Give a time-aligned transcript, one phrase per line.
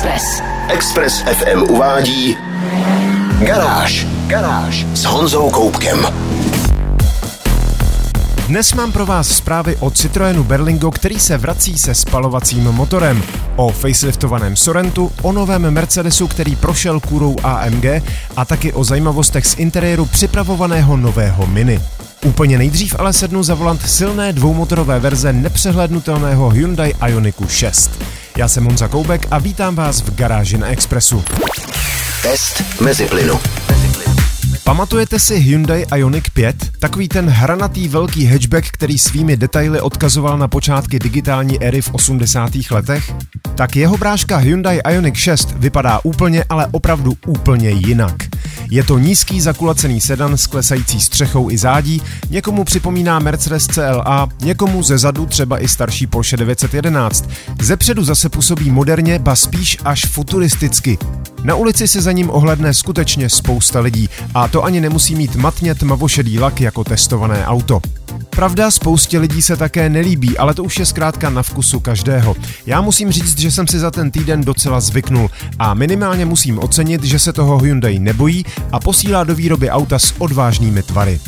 [0.00, 0.42] Express.
[0.68, 2.36] Express FM uvádí
[3.38, 4.06] Garáž.
[4.26, 6.06] Garáž s Honzou Koupkem.
[8.48, 13.22] Dnes mám pro vás zprávy o Citroenu Berlingo, který se vrací se spalovacím motorem,
[13.56, 17.84] o faceliftovaném Sorrentu, o novém Mercedesu, který prošel kůrou AMG
[18.36, 21.80] a taky o zajímavostech z interiéru připravovaného nového Mini.
[22.24, 27.90] Úplně nejdřív ale sednu za volant silné dvoumotorové verze nepřehlednutelného Hyundai Ioniku 6.
[28.36, 31.24] Já jsem Honza Koubek a vítám vás v garáži na Expressu.
[32.22, 33.40] Test mezi plynu.
[34.64, 36.56] Pamatujete si Hyundai Ioniq 5?
[36.78, 42.50] Takový ten hranatý velký hatchback, který svými detaily odkazoval na počátky digitální éry v 80.
[42.70, 43.14] letech?
[43.54, 48.29] Tak jeho bráška Hyundai Ioniq 6 vypadá úplně, ale opravdu úplně jinak.
[48.70, 54.82] Je to nízký zakulacený sedan s klesající střechou i zádí, někomu připomíná Mercedes CLA, někomu
[54.82, 57.28] ze zadu třeba i starší Porsche 911.
[57.62, 60.98] Ze předu zase působí moderně, ba spíš až futuristicky.
[61.44, 65.74] Na ulici se za ním ohledne skutečně spousta lidí a to ani nemusí mít matně
[65.74, 67.80] tmavošedý lak jako testované auto.
[68.30, 72.36] Pravda, spoustě lidí se také nelíbí, ale to už je zkrátka na vkusu každého.
[72.66, 77.04] Já musím říct, že jsem si za ten týden docela zvyknul a minimálně musím ocenit,
[77.04, 81.20] že se toho Hyundai nebojí a posílá do výroby auta s odvážnými tvary.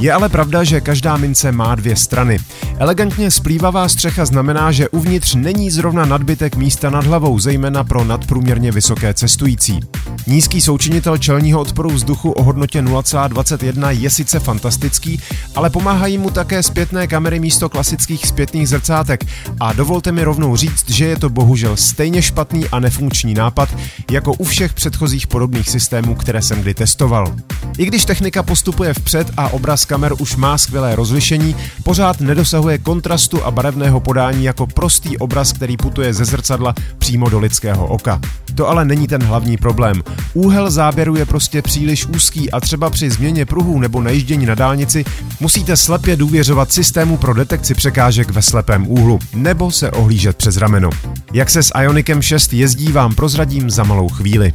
[0.00, 2.38] Je ale pravda, že každá mince má dvě strany.
[2.78, 8.72] Elegantně splývavá střecha znamená, že uvnitř není zrovna nadbytek místa nad hlavou, zejména pro nadprůměrně
[8.72, 9.80] vysoké cestující.
[10.26, 15.20] Nízký součinitel čelního odporu vzduchu o hodnotě 0,21 je sice fantastický,
[15.54, 19.24] ale pomáhají mu také zpětné kamery místo klasických zpětných zrcátek
[19.60, 23.68] a dovolte mi rovnou říct, že je to bohužel stejně špatný a nefunkční nápad
[24.10, 27.34] jako u všech předchozích podobných systémů, které jsem kdy testoval.
[27.78, 33.44] I když technika postupuje vpřed a obraz kamer už má skvělé rozlišení, pořád nedosahuje kontrastu
[33.44, 38.20] a barevného podání jako prostý obraz, který putuje ze zrcadla přímo do lidského oka.
[38.54, 40.02] To ale není ten hlavní problém.
[40.34, 45.04] Úhel záběru je prostě příliš úzký a třeba při změně pruhů nebo najíždění na dálnici
[45.40, 50.90] musíte slepě důvěřovat systému pro detekci překážek ve slepém úhlu nebo se ohlížet přes rameno.
[51.32, 54.52] Jak se s Ionikem 6 jezdí, vám prozradím za malou chvíli.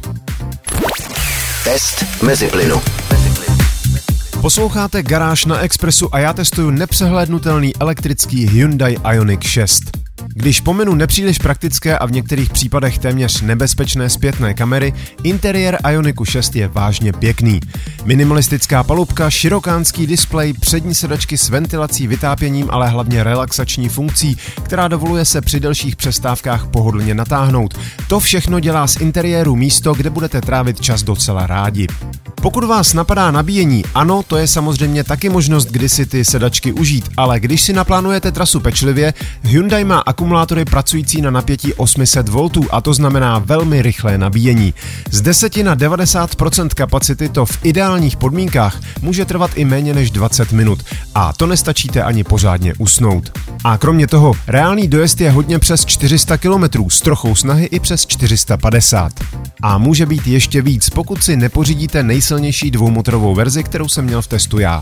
[1.64, 3.05] Test mezi plynu.
[4.40, 10.06] Posloucháte Garáž na Expressu a já testuju nepřehlédnutelný elektrický Hyundai Ioniq 6.
[10.28, 16.56] Když pomenu nepříliš praktické a v některých případech téměř nebezpečné zpětné kamery, interiér Ioniku 6
[16.56, 17.60] je vážně pěkný.
[18.04, 25.24] Minimalistická palubka, širokánský displej, přední sedačky s ventilací, vytápěním, ale hlavně relaxační funkcí, která dovoluje
[25.24, 27.78] se při delších přestávkách pohodlně natáhnout.
[28.08, 31.86] To všechno dělá z interiéru místo, kde budete trávit čas docela rádi.
[32.46, 37.08] Pokud vás napadá nabíjení, ano, to je samozřejmě taky možnost, kdy si ty sedačky užít,
[37.16, 42.80] ale když si naplánujete trasu pečlivě, Hyundai má akumulátory pracující na napětí 800 V a
[42.80, 44.74] to znamená velmi rychlé nabíjení.
[45.10, 50.52] Z 10 na 90% kapacity to v ideálních podmínkách může trvat i méně než 20
[50.52, 53.38] minut a to nestačíte ani pořádně usnout.
[53.64, 58.06] A kromě toho, reálný dojezd je hodně přes 400 km, s trochou snahy i přes
[58.06, 59.12] 450.
[59.62, 62.35] A může být ještě víc, pokud si nepořídíte nejsilnější
[62.70, 64.80] dvoumotorovou verzi, kterou jsem měl v testu já.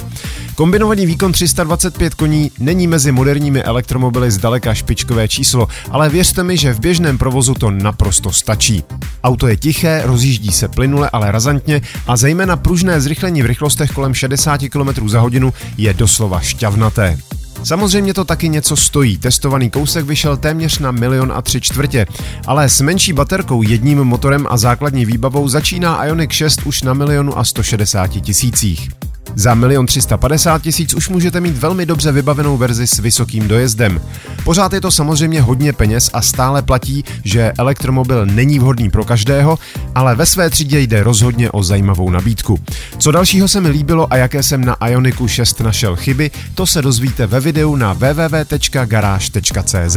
[0.54, 6.72] Kombinovaný výkon 325 koní není mezi moderními elektromobily zdaleka špičkové číslo, ale věřte mi, že
[6.72, 8.84] v běžném provozu to naprosto stačí.
[9.24, 14.14] Auto je tiché, rozjíždí se plynule, ale razantně a zejména pružné zrychlení v rychlostech kolem
[14.14, 17.18] 60 km za hodinu je doslova šťavnaté.
[17.64, 19.18] Samozřejmě to taky něco stojí.
[19.18, 22.06] Testovaný kousek vyšel téměř na milion a tři čtvrtě,
[22.46, 27.38] ale s menší baterkou, jedním motorem a základní výbavou začíná Ioniq 6 už na milionu
[27.38, 28.88] a 160 tisících.
[29.36, 34.00] Za milion 350 tisíc už můžete mít velmi dobře vybavenou verzi s vysokým dojezdem.
[34.44, 39.58] Pořád je to samozřejmě hodně peněz a stále platí, že elektromobil není vhodný pro každého,
[39.94, 42.58] ale ve své třídě jde rozhodně o zajímavou nabídku.
[42.98, 46.82] Co dalšího se mi líbilo a jaké jsem na Ioniku 6 našel chyby, to se
[46.82, 49.96] dozvíte ve videu na www.garage.cz.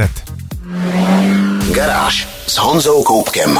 [1.73, 3.59] Garáž s Honzou Koupkem.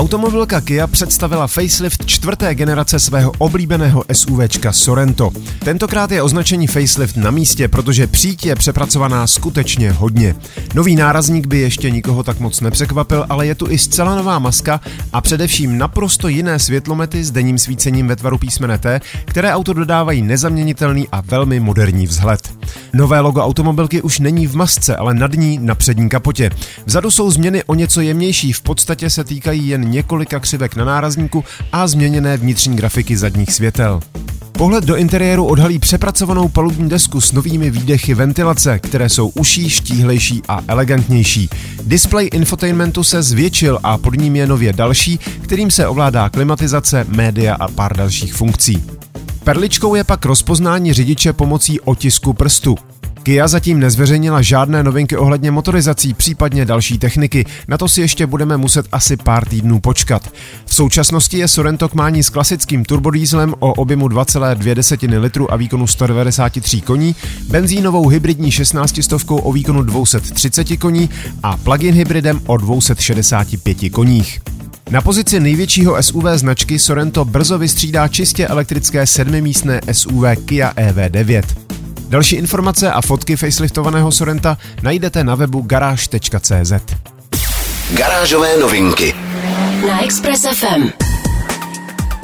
[0.00, 5.30] Automobilka Kia představila facelift čtvrté generace svého oblíbeného SUVčka Sorento.
[5.64, 10.34] Tentokrát je označení facelift na místě, protože přítě je přepracovaná skutečně hodně.
[10.74, 14.80] Nový nárazník by ještě nikoho tak moc nepřekvapil, ale je tu i zcela nová maska
[15.12, 20.22] a především naprosto jiné světlomety s denním svícením ve tvaru písmene T, které auto dodávají
[20.22, 22.52] nezaměnitelný a velmi moderní vzhled.
[22.92, 26.50] Nové logo automobilky už není v masce, ale nad ní na přední kapotě.
[26.86, 31.44] Vzadu jsou změny o něco jemnější, v podstatě se týkají jen několika křivek na nárazníku
[31.72, 34.00] a změněné vnitřní grafiky zadních světel.
[34.52, 40.42] Pohled do interiéru odhalí přepracovanou palubní desku s novými výdechy ventilace, které jsou uší, štíhlejší
[40.48, 41.48] a elegantnější.
[41.82, 47.54] Display infotainmentu se zvětšil a pod ním je nově další, kterým se ovládá klimatizace, média
[47.54, 48.84] a pár dalších funkcí.
[49.44, 52.76] Perličkou je pak rozpoznání řidiče pomocí otisku prstu.
[53.22, 57.44] Kia zatím nezveřejnila žádné novinky ohledně motorizací, případně další techniky.
[57.68, 60.32] Na to si ještě budeme muset asi pár týdnů počkat.
[60.66, 65.86] V současnosti je Sorento k mání s klasickým turbodýzlem o objemu 2,2 litru a výkonu
[65.86, 67.16] 193 koní,
[67.48, 71.10] benzínovou hybridní 16 stovkou o výkonu 230 koní
[71.42, 74.40] a plug-in hybridem o 265 koních.
[74.90, 81.59] Na pozici největšího SUV značky Sorento brzo vystřídá čistě elektrické sedmimístné SUV Kia EV9.
[82.10, 86.72] Další informace a fotky faceliftovaného Sorenta najdete na webu garáž.cz.
[87.94, 89.14] Garážové novinky
[89.88, 90.88] na Express FM.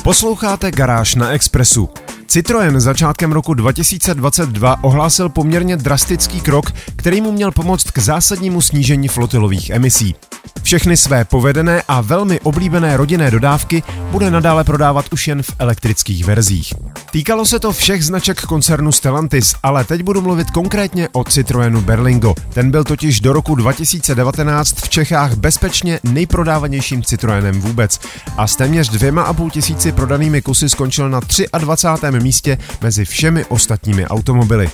[0.03, 1.89] Posloucháte Garáž na Expressu.
[2.29, 9.09] Citroën začátkem roku 2022 ohlásil poměrně drastický krok, který mu měl pomoct k zásadnímu snížení
[9.09, 10.15] flotilových emisí.
[10.67, 16.25] Všechny své povedené a velmi oblíbené rodinné dodávky bude nadále prodávat už jen v elektrických
[16.25, 16.75] verzích.
[17.11, 22.35] Týkalo se to všech značek koncernu Stellantis, ale teď budu mluvit konkrétně o Citroenu Berlingo.
[22.55, 28.01] Ten byl totiž do roku 2019 v Čechách bezpečně nejprodávanějším Citroenem vůbec
[28.37, 31.21] a s téměř dvěma a půl tisíci prodanými kusy skončil na
[31.59, 32.21] 23.
[32.21, 34.71] místě mezi všemi ostatními automobily.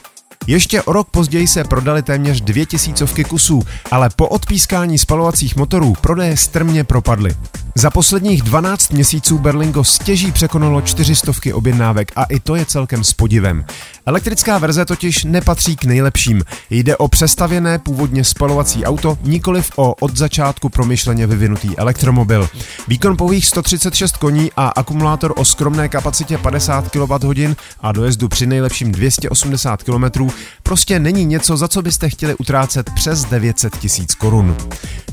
[0.46, 5.94] Ještě o rok později se prodali téměř dvě tisícovky kusů, ale po odpískání spalovacích motorů
[6.00, 7.36] prodeje strmě propadly.
[7.74, 13.12] Za posledních 12 měsíců Berlingo stěží překonalo čtyřistovky objednávek a i to je celkem s
[13.12, 13.64] podivem.
[14.06, 16.42] Elektrická verze totiž nepatří k nejlepším.
[16.70, 22.48] Jde o přestavěné původně spalovací auto, nikoliv o od začátku promyšleně vyvinutý elektromobil.
[22.88, 28.92] Výkon pouhých 136 koní a akumulátor o skromné kapacitě 50 kWh a dojezdu při nejlepším
[28.92, 30.28] 280 km
[30.62, 34.56] prostě není něco, za co byste chtěli utrácet přes 900 tisíc korun.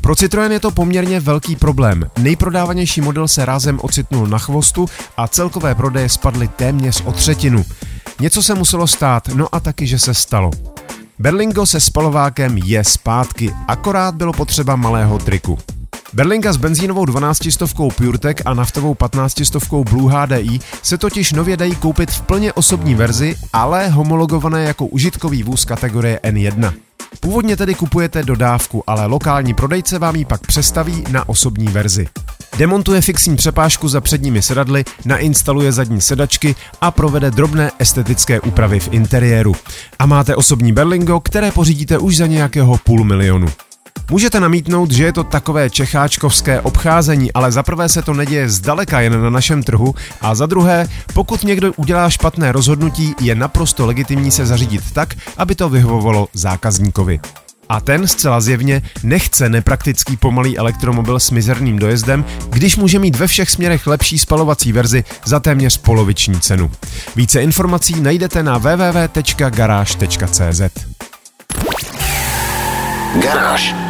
[0.02, 2.10] Pro Citroën je to poměrně velký problém.
[2.50, 4.86] Nejprodávanější model se rázem ocitnul na chvostu
[5.18, 7.66] a celkové prodeje spadly téměř o třetinu.
[8.20, 10.52] Něco se muselo stát, no a taky, že se stalo.
[11.20, 15.58] Berlingo se spalovákem je zpátky, akorát bylo potřeba malého triku.
[16.14, 21.58] Berlinga s benzínovou 12 stovkou PureTech a naftovou 15 stovkou Blue HDI se totiž nově
[21.58, 26.74] dají koupit v plně osobní verzi, ale homologované jako užitkový vůz kategorie N1.
[27.20, 32.08] Původně tedy kupujete dodávku, ale lokální prodejce vám ji pak přestaví na osobní verzi.
[32.58, 38.94] Demontuje fixní přepážku za předními sedadly, nainstaluje zadní sedačky a provede drobné estetické úpravy v
[38.94, 39.56] interiéru.
[40.00, 43.48] A máte osobní Berlingo, které pořídíte už za nějakého půl milionu.
[44.10, 49.02] Můžete namítnout, že je to takové čecháčkovské obcházení, ale za prvé se to neděje zdaleka
[49.02, 54.32] jen na našem trhu a za druhé, pokud někdo udělá špatné rozhodnutí, je naprosto legitimní
[54.32, 57.20] se zařídit tak, aby to vyhovovalo zákazníkovi.
[57.70, 63.28] A ten zcela zjevně nechce nepraktický pomalý elektromobil s mizerným dojezdem, když může mít ve
[63.28, 66.72] všech směrech lepší spalovací verzi za téměř poloviční cenu.
[67.16, 70.62] Více informací najdete na www.garage.cz.
[73.22, 73.89] Garáž.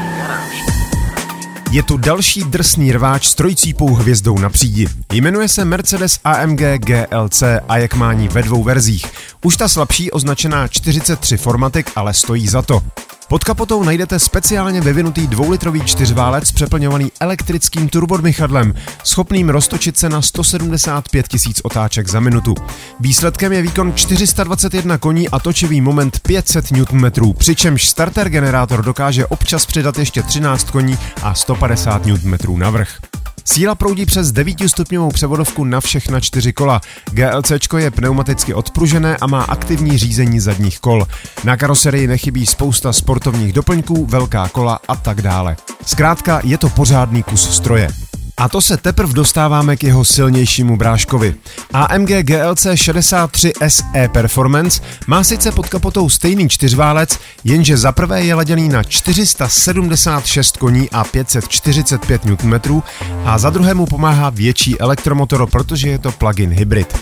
[1.72, 4.88] Je tu další drsný rváč s trojcípou hvězdou na přídi.
[5.14, 9.06] Jmenuje se Mercedes AMG GLC a jak mání ve dvou verzích.
[9.44, 12.82] Už ta slabší označená 43 Formatic ale stojí za to.
[13.30, 18.74] Pod kapotou najdete speciálně vyvinutý dvoulitrový čtyřválec přeplňovaný elektrickým turbodmychadlem,
[19.04, 22.56] schopným roztočit se na 175 tisíc otáček za minutu.
[23.00, 29.66] Výsledkem je výkon 421 koní a točivý moment 500 Nm, přičemž starter generátor dokáže občas
[29.66, 32.90] přidat ještě 13 koní a 150 Nm navrh.
[33.54, 36.82] Síla proudí přes 9-stupňovou převodovku na všechna čtyři kola.
[37.12, 41.08] GLC je pneumaticky odpružené a má aktivní řízení zadních kol.
[41.44, 45.58] Na karoserii nechybí spousta sportovních doplňků, velká kola a tak dále.
[45.86, 48.09] Zkrátka je to pořádný kus stroje.
[48.40, 51.36] A to se teprve dostáváme k jeho silnějšímu bráškovi.
[51.74, 58.36] AMG GLC 63 SE Performance má sice pod kapotou stejný čtyřválec, jenže za prvé je
[58.36, 62.82] laděný na 476 koní a 545 Nm
[63.26, 66.98] a za druhé mu pomáhá větší elektromotor, protože je to plug-in hybrid.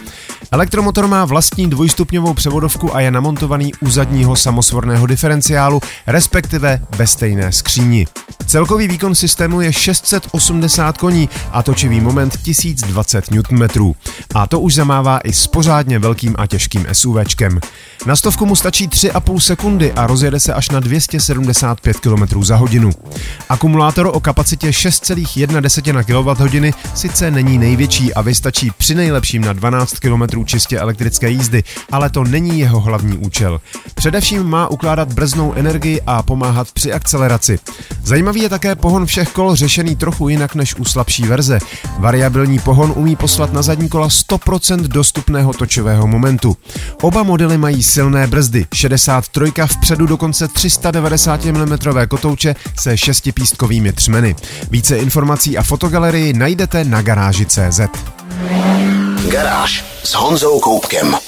[0.51, 7.51] Elektromotor má vlastní dvojstupňovou převodovku a je namontovaný u zadního samosvorného diferenciálu, respektive ve stejné
[7.51, 8.07] skříni.
[8.45, 13.93] Celkový výkon systému je 680 koní a točivý moment 1020 Nm.
[14.35, 17.59] A to už zamává i s pořádně velkým a těžkým SUVčkem.
[18.05, 22.89] Na stovku mu stačí 3,5 sekundy a rozjede se až na 275 km za hodinu.
[23.49, 30.36] Akumulátor o kapacitě 6,1 kWh sice není největší a vystačí při nejlepším na 12 km
[30.43, 33.61] čistě elektrické jízdy, ale to není jeho hlavní účel.
[33.95, 37.59] Především má ukládat brznou energii a pomáhat při akceleraci.
[38.03, 41.59] Zajímavý je také pohon všech kol řešený trochu jinak než u slabší verze.
[41.99, 46.57] Variabilní pohon umí poslat na zadní kola 100% dostupného točového momentu.
[47.01, 51.77] Oba modely mají silné brzdy, 63 vpředu dokonce 390 mm
[52.07, 54.35] kotouče se šestipístkovými třmeny.
[54.71, 57.79] Více informací a fotogalerii najdete na garáži.cz.
[59.27, 61.26] Garáž s Honzou Koupkem.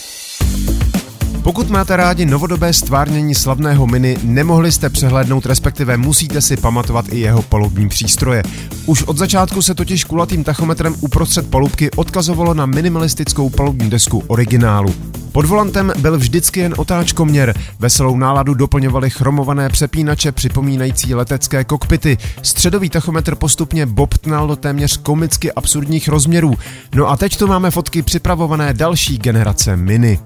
[1.44, 7.20] Pokud máte rádi novodobé stvárnění slavného Mini, nemohli jste přehlédnout, respektive musíte si pamatovat i
[7.20, 8.44] jeho palubní přístroje.
[8.86, 14.96] Už od začátku se totiž kulatým tachometrem uprostřed palubky odkazovalo na minimalistickou palubní desku originálu.
[15.32, 22.18] Pod volantem byl vždycky jen otáčkoměr, veselou náladu doplňovaly chromované přepínače připomínající letecké kokpity.
[22.42, 26.56] Středový tachometr postupně bobtnal do téměř komicky absurdních rozměrů.
[26.96, 30.20] No a teď tu máme fotky připravované další generace Mini.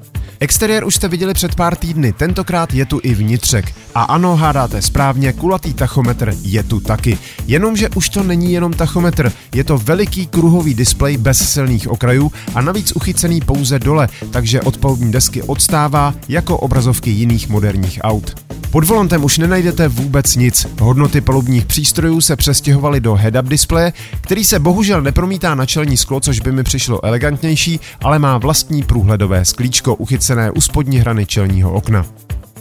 [0.44, 3.76] Exteriér už jste viděli před pár týdny, tentokrát je tu i vnitřek.
[3.96, 7.18] A ano, hádáte správně, kulatý tachometr je tu taky.
[7.48, 12.62] Jenomže už to není jenom tachometr, je to veliký kruhový displej bez silných okrajů a
[12.62, 18.36] navíc uchycený pouze dole, takže od palubní desky odstává jako obrazovky jiných moderních aut.
[18.72, 20.68] Pod volantem už nenajdete vůbec nic.
[20.80, 26.20] Hodnoty palubních přístrojů se přestěhovaly do head-up displeje, který se bohužel nepromítá na čelní sklo,
[26.20, 31.72] což by mi přišlo elegantnější, ale má vlastní průhledové sklíčko uchycené u spodní hrany čelního
[31.72, 32.06] okna.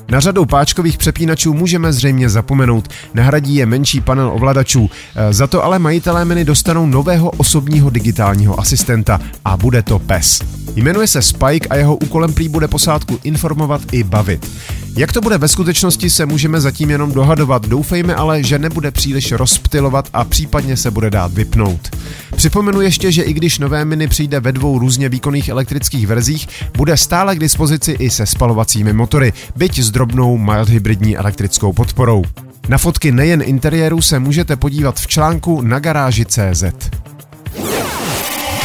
[0.08, 5.64] Na řadu páčkových přepínačů můžeme zřejmě zapomenout, nahradí je menší panel ovladačů, e, za to
[5.64, 10.40] ale majitelé Mini dostanou nového osobního digitálního asistenta a bude to PES.
[10.76, 14.50] Jmenuje se Spike a jeho úkolem prý bude posádku informovat i bavit.
[14.96, 19.32] Jak to bude ve skutečnosti se můžeme zatím jenom dohadovat, doufejme ale, že nebude příliš
[19.32, 21.96] rozptilovat a případně se bude dát vypnout.
[22.36, 26.96] Připomenu ještě, že i když nové mini přijde ve dvou různě výkonných elektrických verzích, bude
[26.96, 32.24] stále k dispozici i se spalovacími motory, byť s drobnou mild hybridní elektrickou podporou.
[32.68, 36.64] Na fotky nejen interiéru se můžete podívat v článku na garáži CZ.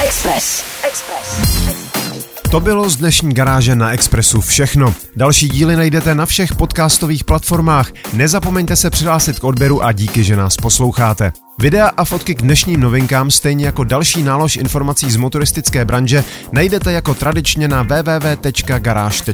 [0.04, 0.64] Express.
[0.84, 1.57] Express.
[2.52, 4.94] To bylo z dnešní garáže na Expressu všechno.
[5.16, 7.92] Další díly najdete na všech podcastových platformách.
[8.14, 11.32] Nezapomeňte se přihlásit k odběru a díky, že nás posloucháte.
[11.60, 16.92] Videa a fotky k dnešním novinkám, stejně jako další nálož informací z motoristické branže, najdete
[16.92, 19.34] jako tradičně na www.garage.cz.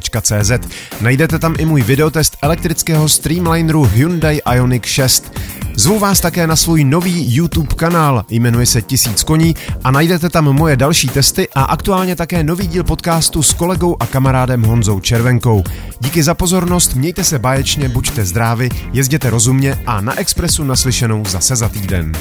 [1.00, 5.32] Najdete tam i můj videotest elektrického Streamlineru Hyundai Ioniq 6.
[5.76, 9.54] Zvu vás také na svůj nový YouTube kanál, jmenuje se Tisíc koní
[9.84, 14.06] a najdete tam moje další testy a aktuálně také nový díl podcastu s kolegou a
[14.06, 15.64] kamarádem Honzou Červenkou.
[16.00, 21.56] Díky za pozornost, mějte se báječně, buďte zdraví, jezděte rozumně a na Expressu naslyšenou zase
[21.56, 22.12] za týden.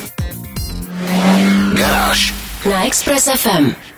[1.74, 2.34] Garáž.
[2.70, 3.93] Na Express FM.